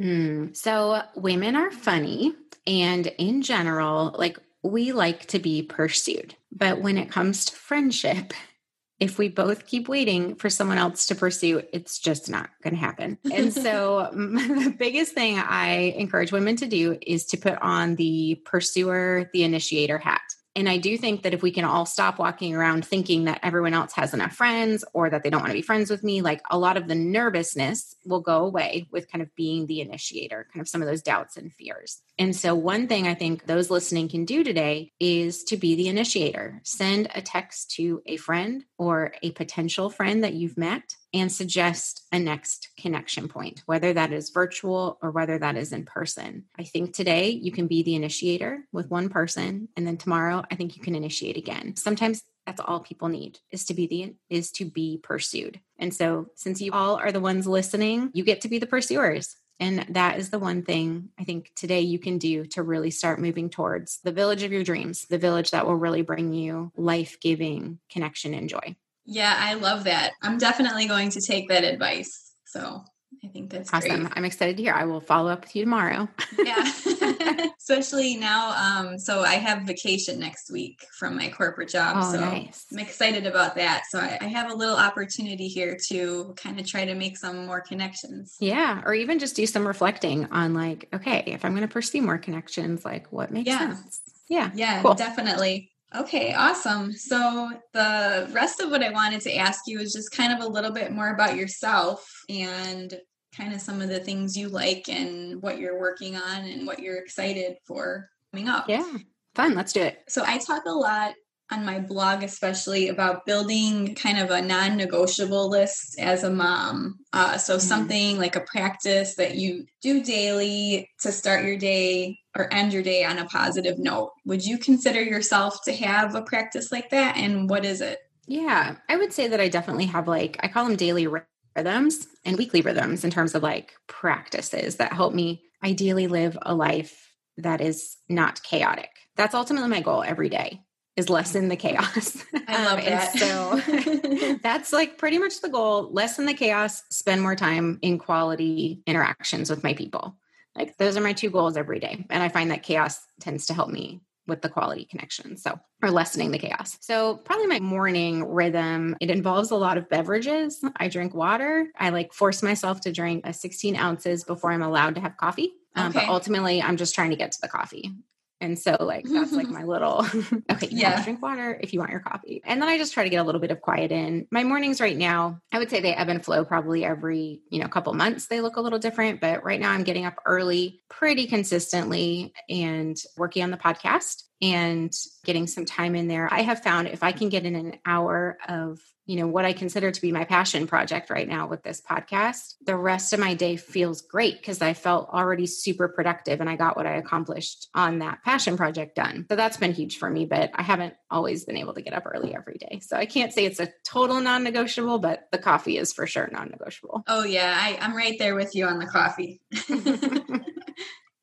[0.00, 0.56] mm.
[0.56, 2.34] so women are funny
[2.66, 4.38] and in general like
[4.70, 6.34] we like to be pursued.
[6.52, 8.32] But when it comes to friendship,
[9.00, 12.80] if we both keep waiting for someone else to pursue, it's just not going to
[12.80, 13.16] happen.
[13.32, 18.42] And so, the biggest thing I encourage women to do is to put on the
[18.44, 20.22] pursuer, the initiator hat.
[20.58, 23.74] And I do think that if we can all stop walking around thinking that everyone
[23.74, 26.42] else has enough friends or that they don't want to be friends with me, like
[26.50, 30.60] a lot of the nervousness will go away with kind of being the initiator, kind
[30.60, 32.02] of some of those doubts and fears.
[32.18, 35.86] And so, one thing I think those listening can do today is to be the
[35.86, 36.60] initiator.
[36.64, 42.06] Send a text to a friend or a potential friend that you've met and suggest
[42.12, 46.44] a next connection point, whether that is virtual or whether that is in person.
[46.58, 50.54] I think today you can be the initiator with one person, and then tomorrow I
[50.54, 51.76] think you can initiate again.
[51.76, 55.60] Sometimes that's all people need is to be the is to be pursued.
[55.78, 59.36] And so since you all are the ones listening, you get to be the pursuers
[59.60, 63.20] And that is the one thing I think today you can do to really start
[63.20, 67.18] moving towards the village of your dreams, the village that will really bring you life
[67.20, 68.76] giving connection and joy.
[69.10, 70.12] Yeah, I love that.
[70.22, 72.34] I'm definitely going to take that advice.
[72.44, 72.82] So
[73.24, 74.02] I think that's awesome.
[74.02, 74.12] Great.
[74.14, 74.74] I'm excited to hear.
[74.74, 76.08] I will follow up with you tomorrow.
[76.38, 76.70] yeah.
[77.58, 78.50] Especially now.
[78.52, 81.96] Um, so I have vacation next week from my corporate job.
[81.98, 82.66] Oh, so nice.
[82.70, 83.84] I'm excited about that.
[83.88, 87.46] So I, I have a little opportunity here to kind of try to make some
[87.46, 88.36] more connections.
[88.40, 88.82] Yeah.
[88.84, 92.18] Or even just do some reflecting on like, okay, if I'm going to pursue more
[92.18, 93.58] connections, like what makes yeah.
[93.58, 94.02] sense?
[94.28, 94.50] Yeah.
[94.54, 94.94] Yeah, cool.
[94.94, 95.70] definitely.
[95.96, 96.92] Okay, awesome.
[96.92, 100.48] So the rest of what I wanted to ask you is just kind of a
[100.48, 102.92] little bit more about yourself and
[103.34, 106.80] kind of some of the things you like and what you're working on and what
[106.80, 108.68] you're excited for coming up.
[108.68, 108.86] Yeah,
[109.34, 109.54] fun.
[109.54, 109.98] Let's do it.
[110.08, 111.14] So I talk a lot
[111.50, 116.98] on my blog, especially about building kind of a non negotiable list as a mom.
[117.12, 117.66] Uh, so mm-hmm.
[117.66, 122.82] something like a practice that you do daily to start your day or end your
[122.82, 124.12] day on a positive note.
[124.26, 127.16] Would you consider yourself to have a practice like that?
[127.16, 127.98] And what is it?
[128.26, 132.36] Yeah, I would say that I definitely have like, I call them daily rhythms and
[132.36, 137.62] weekly rhythms in terms of like practices that help me ideally live a life that
[137.62, 138.90] is not chaotic.
[139.16, 140.60] That's ultimately my goal every day
[140.98, 142.24] is lessen the chaos.
[142.48, 143.12] I love um, that.
[143.12, 145.88] so that's like pretty much the goal.
[145.92, 150.16] Lessen the chaos, spend more time in quality interactions with my people.
[150.56, 152.04] Like those are my two goals every day.
[152.10, 155.36] And I find that chaos tends to help me with the quality connection.
[155.36, 156.76] So, or lessening the chaos.
[156.80, 160.62] So, probably my morning rhythm, it involves a lot of beverages.
[160.76, 161.68] I drink water.
[161.78, 165.52] I like force myself to drink a 16 ounces before I'm allowed to have coffee.
[165.76, 167.92] Um, But ultimately, I'm just trying to get to the coffee.
[168.40, 170.06] And so, like, that's like my little
[170.50, 171.02] okay, you yeah.
[171.02, 172.40] drink water if you want your coffee.
[172.44, 174.26] And then I just try to get a little bit of quiet in.
[174.30, 177.68] My mornings right now, I would say they ebb and flow probably every, you know,
[177.68, 178.26] couple months.
[178.26, 182.96] They look a little different, but right now I'm getting up early pretty consistently and
[183.16, 186.28] working on the podcast and getting some time in there.
[186.32, 189.52] I have found if I can get in an hour of you know what i
[189.52, 193.34] consider to be my passion project right now with this podcast the rest of my
[193.34, 197.68] day feels great because i felt already super productive and i got what i accomplished
[197.74, 199.24] on that passion project done.
[199.28, 202.04] So that's been huge for me but i haven't always been able to get up
[202.06, 202.80] early every day.
[202.80, 207.04] So i can't say it's a total non-negotiable but the coffee is for sure non-negotiable.
[207.08, 209.40] Oh yeah I, i'm right there with you on the coffee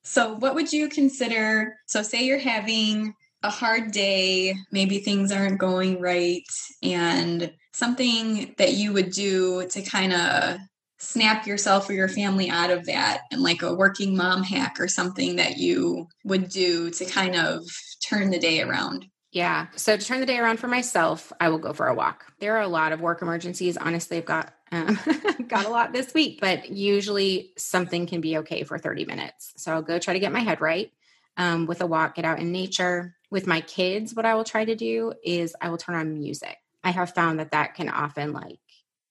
[0.05, 3.13] so what would you consider so say you're having
[3.45, 6.43] a hard day, maybe things aren't going right,
[6.81, 10.57] and something that you would do to kind of
[10.97, 14.87] snap yourself or your family out of that, and like a working mom hack or
[14.87, 17.63] something that you would do to kind of
[18.03, 19.05] turn the day around.
[19.31, 19.67] Yeah.
[19.75, 22.25] So to turn the day around for myself, I will go for a walk.
[22.39, 23.77] There are a lot of work emergencies.
[23.77, 24.99] Honestly, I've got um,
[25.47, 29.53] got a lot this week, but usually something can be okay for 30 minutes.
[29.57, 30.91] So I'll go try to get my head right
[31.37, 33.15] um, with a walk, get out in nature.
[33.29, 36.57] With my kids, what I will try to do is I will turn on music.
[36.83, 38.59] I have found that that can often like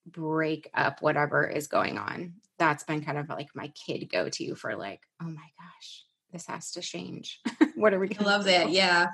[0.07, 2.35] break up whatever is going on.
[2.59, 6.47] That's been kind of like my kid go to for like, oh my gosh, this
[6.47, 7.41] has to change.
[7.75, 8.71] what are we going to love that?
[8.71, 9.09] Yeah.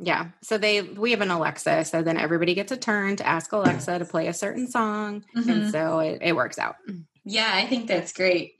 [0.00, 0.28] Yeah.
[0.42, 1.84] So they we have an Alexa.
[1.84, 5.24] So then everybody gets a turn to ask Alexa to play a certain song.
[5.36, 5.50] Mm-hmm.
[5.50, 6.76] And so it, it works out.
[7.24, 8.54] Yeah, I think that's great.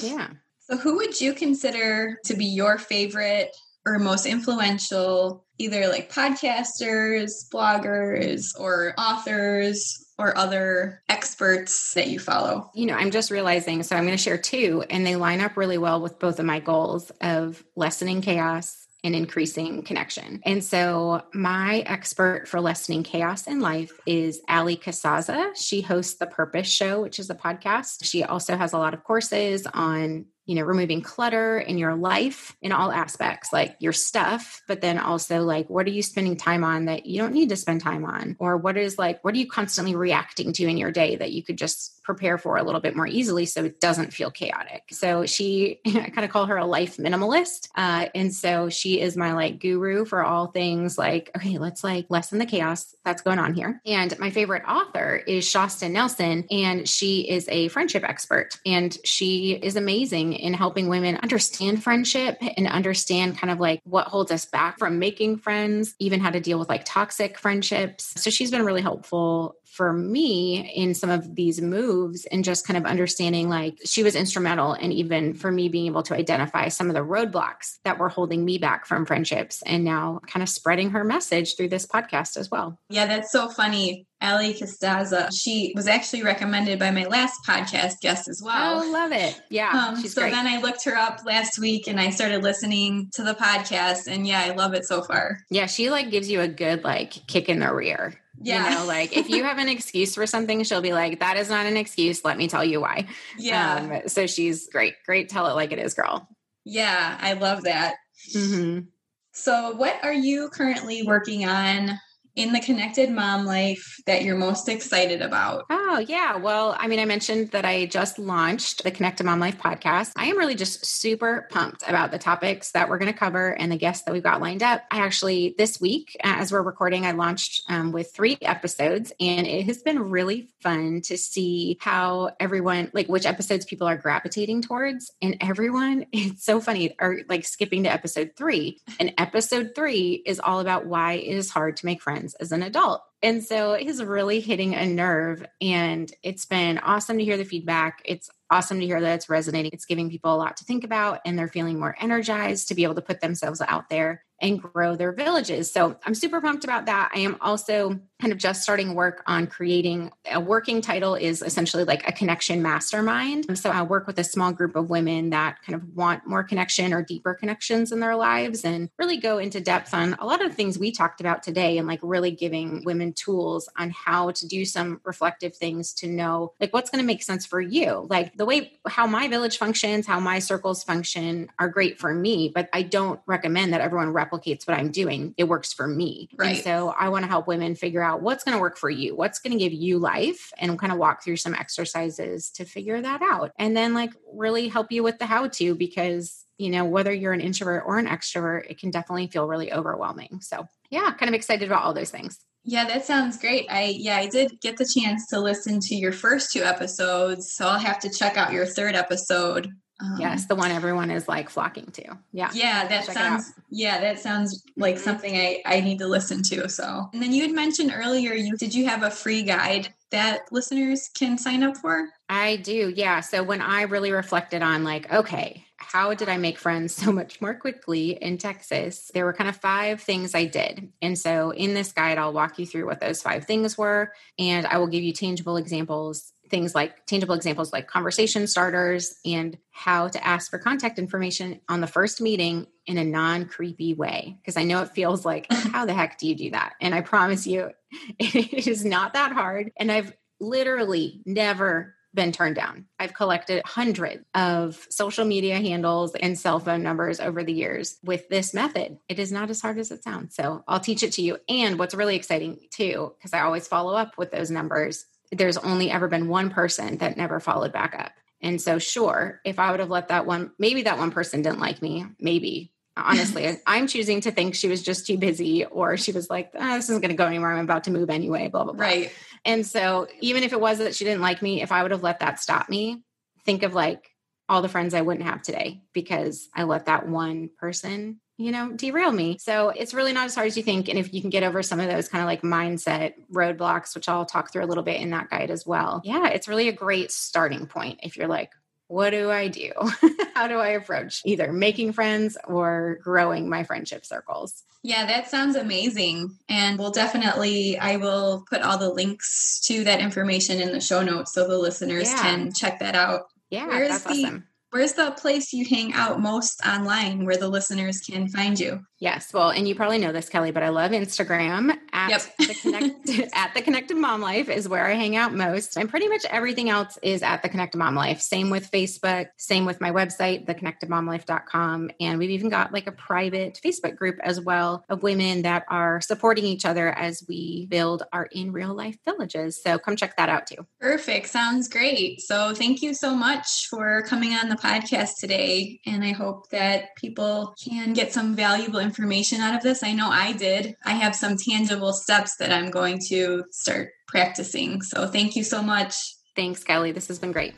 [0.00, 0.28] Yeah.
[0.60, 3.50] So, who would you consider to be your favorite
[3.84, 12.70] or most influential, either like podcasters, bloggers, or authors, or other experts that you follow?
[12.74, 15.56] You know, I'm just realizing, so I'm going to share two, and they line up
[15.56, 20.40] really well with both of my goals of lessening chaos and increasing connection.
[20.44, 25.56] And so, my expert for lessening chaos in life is Ali Casazza.
[25.56, 28.04] She hosts The Purpose Show, which is a podcast.
[28.04, 32.54] She also has a lot of courses on you know, removing clutter in your life
[32.60, 36.62] in all aspects, like your stuff, but then also like what are you spending time
[36.62, 38.36] on that you don't need to spend time on?
[38.38, 41.42] Or what is like, what are you constantly reacting to in your day that you
[41.42, 44.82] could just prepare for a little bit more easily so it doesn't feel chaotic?
[44.90, 47.70] So she, I kind of call her a life minimalist.
[47.74, 52.04] Uh, and so she is my like guru for all things like, okay, let's like
[52.10, 53.80] lessen the chaos that's going on here.
[53.86, 59.52] And my favorite author is Shasta Nelson, and she is a friendship expert and she
[59.52, 64.44] is amazing in helping women understand friendship and understand kind of like what holds us
[64.44, 68.12] back from making friends, even how to deal with like toxic friendships.
[68.16, 72.76] So she's been really helpful for me in some of these moves and just kind
[72.76, 76.68] of understanding like she was instrumental and in even for me being able to identify
[76.68, 80.48] some of the roadblocks that were holding me back from friendships and now kind of
[80.48, 82.78] spreading her message through this podcast as well.
[82.90, 84.06] Yeah, that's so funny.
[84.20, 88.82] Ali Casazza, she was actually recommended by my last podcast guest as well.
[88.82, 89.40] Oh, love it.
[89.50, 89.70] Yeah.
[89.70, 90.30] Um, so great.
[90.30, 94.26] then I looked her up last week and I started listening to the podcast and
[94.26, 95.38] yeah, I love it so far.
[95.50, 98.21] Yeah, she like gives you a good like kick in the rear.
[98.42, 98.68] Yeah.
[98.68, 101.48] You know, like if you have an excuse for something, she'll be like, that is
[101.48, 102.24] not an excuse.
[102.24, 103.06] Let me tell you why.
[103.38, 104.00] Yeah.
[104.02, 104.94] Um, so she's great.
[105.06, 105.28] Great.
[105.28, 106.28] Tell it like it is, girl.
[106.64, 107.18] Yeah.
[107.20, 107.94] I love that.
[108.34, 108.86] Mm-hmm.
[109.34, 111.98] So, what are you currently working on
[112.34, 115.66] in the connected mom life that you're most excited about?
[115.68, 116.36] Oh, yeah.
[116.36, 120.12] Well, I mean, I mentioned that I just launched the Connected Mom Life podcast.
[120.16, 123.70] I am really just super pumped about the topics that we're going to cover and
[123.70, 124.82] the guests that we've got lined up.
[124.90, 129.66] I actually, this week, as we're recording, I launched um, with three episodes, and it
[129.66, 135.12] has been really fun to see how everyone, like, which episodes people are gravitating towards.
[135.20, 138.80] And everyone, it's so funny, are like skipping to episode three.
[138.98, 142.52] And episode three is all about why it is hard to make friends friends as
[142.52, 143.02] an adult.
[143.22, 145.44] And so he's really hitting a nerve.
[145.60, 148.00] And it's been awesome to hear the feedback.
[148.04, 149.70] It's awesome to hear that it's resonating.
[149.72, 152.84] It's giving people a lot to think about, and they're feeling more energized to be
[152.84, 155.72] able to put themselves out there and grow their villages.
[155.72, 157.12] So I'm super pumped about that.
[157.14, 161.84] I am also kind of just starting work on creating a working title is essentially
[161.84, 163.58] like a connection mastermind.
[163.58, 166.92] So I work with a small group of women that kind of want more connection
[166.92, 170.54] or deeper connections in their lives and really go into depth on a lot of
[170.54, 174.64] things we talked about today and like really giving women tools on how to do
[174.64, 178.06] some reflective things to know like what's going to make sense for you.
[178.10, 182.50] Like the way how my village functions, how my circles function are great for me,
[182.52, 185.34] but I don't recommend that everyone rep replicates what I'm doing.
[185.36, 186.28] It works for me.
[186.36, 186.56] Right.
[186.56, 189.14] And so I want to help women figure out what's going to work for you,
[189.14, 193.00] what's going to give you life, and kind of walk through some exercises to figure
[193.00, 193.52] that out.
[193.58, 197.32] And then, like, really help you with the how to because, you know, whether you're
[197.32, 200.40] an introvert or an extrovert, it can definitely feel really overwhelming.
[200.40, 202.38] So, yeah, kind of excited about all those things.
[202.64, 203.66] Yeah, that sounds great.
[203.68, 207.66] I yeah, I did get the chance to listen to your first two episodes, so
[207.66, 209.72] I'll have to check out your third episode
[210.02, 212.18] um, yes, the one everyone is like flocking to.
[212.32, 212.50] Yeah.
[212.52, 215.04] Yeah, that sounds yeah, that sounds like mm-hmm.
[215.04, 216.68] something I I need to listen to.
[216.68, 220.42] So, and then you had mentioned earlier you did you have a free guide that
[220.50, 222.08] listeners can sign up for?
[222.28, 222.92] I do.
[222.94, 223.20] Yeah.
[223.20, 227.40] So when I really reflected on like, okay, how did I make friends so much
[227.40, 229.10] more quickly in Texas?
[229.14, 230.92] There were kind of five things I did.
[231.00, 234.12] And so in this guide, I'll walk you through what those five things were.
[234.38, 239.56] And I will give you tangible examples things like tangible examples like conversation starters and
[239.70, 244.36] how to ask for contact information on the first meeting in a non creepy way.
[244.40, 246.74] Because I know it feels like, how the heck do you do that?
[246.80, 247.70] And I promise you,
[248.20, 249.72] it is not that hard.
[249.78, 252.86] And I've literally never been turned down.
[252.98, 258.28] I've collected hundreds of social media handles and cell phone numbers over the years with
[258.28, 258.98] this method.
[259.08, 260.34] It is not as hard as it sounds.
[260.34, 261.38] So I'll teach it to you.
[261.48, 265.90] And what's really exciting too, because I always follow up with those numbers, there's only
[265.90, 268.12] ever been one person that never followed back up.
[268.40, 271.60] And so, sure, if I would have let that one, maybe that one person didn't
[271.60, 272.72] like me, maybe.
[272.96, 276.74] Honestly, I'm choosing to think she was just too busy, or she was like, oh,
[276.74, 277.52] "This isn't going to go anywhere.
[277.52, 278.84] I'm about to move anyway." Blah blah blah.
[278.84, 279.12] Right.
[279.44, 282.02] And so, even if it was that she didn't like me, if I would have
[282.02, 283.02] let that stop me,
[283.44, 284.10] think of like
[284.48, 288.72] all the friends I wouldn't have today because I let that one person you know,
[288.72, 289.38] derail me.
[289.38, 290.88] So it's really not as hard as you think.
[290.88, 294.08] And if you can get over some of those kind of like mindset roadblocks, which
[294.08, 296.00] I'll talk through a little bit in that guide as well.
[296.04, 298.50] Yeah, it's really a great starting point if you're like,
[298.88, 299.72] what do I do?
[300.34, 304.64] How do I approach either making friends or growing my friendship circles?
[304.82, 306.36] Yeah, that sounds amazing.
[306.48, 311.02] And we'll definitely, I will put all the links to that information in the show
[311.02, 312.22] notes so the listeners yeah.
[312.22, 313.28] can check that out.
[313.48, 314.48] Yeah, Where's that's the, awesome.
[314.72, 318.80] Where's the place you hang out most online where the listeners can find you?
[319.00, 319.30] Yes.
[319.34, 322.22] Well, and you probably know this, Kelly, but I love Instagram at yep.
[322.38, 325.76] the connect at the connected mom life is where I hang out most.
[325.76, 328.22] And pretty much everything else is at the connected mom life.
[328.22, 331.90] Same with Facebook, same with my website, theconnectedmomlife.com.
[332.00, 336.00] And we've even got like a private Facebook group as well of women that are
[336.00, 339.60] supporting each other as we build our in real life villages.
[339.62, 340.66] So come check that out too.
[340.80, 341.26] Perfect.
[341.26, 342.22] Sounds great.
[342.22, 345.80] So thank you so much for coming on the podcast today.
[345.86, 349.82] And I hope that people can get some valuable information information out of this.
[349.82, 350.76] I know I did.
[350.84, 354.82] I have some tangible steps that I'm going to start practicing.
[354.82, 355.94] So thank you so much.
[356.36, 356.92] Thanks, Kelly.
[356.92, 357.54] This has been great.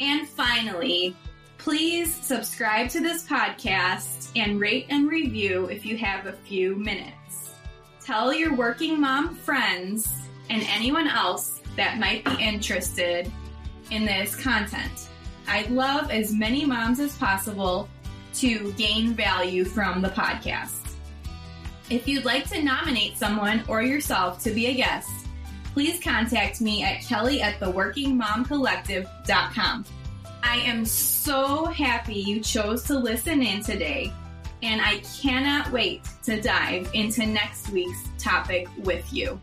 [0.00, 1.14] And finally,
[1.58, 7.50] please subscribe to this podcast and rate and review if you have a few minutes.
[8.04, 10.10] Tell your working mom friends
[10.48, 13.30] and anyone else that might be interested
[13.90, 15.08] in this content.
[15.46, 17.88] I'd love as many moms as possible
[18.34, 20.79] to gain value from the podcast.
[21.90, 25.10] If you'd like to nominate someone or yourself to be a guest,
[25.74, 29.84] please contact me at kelly at theworkingmomcollective.com.
[30.44, 34.12] I am so happy you chose to listen in today,
[34.62, 39.40] and I cannot wait to dive into next week's topic with you.